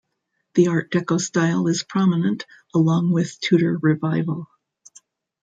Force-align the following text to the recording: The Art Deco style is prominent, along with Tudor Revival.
The 0.55 0.69
Art 0.69 0.89
Deco 0.91 1.19
style 1.21 1.67
is 1.67 1.83
prominent, 1.83 2.47
along 2.73 3.11
with 3.11 3.39
Tudor 3.39 3.77
Revival. 3.83 4.47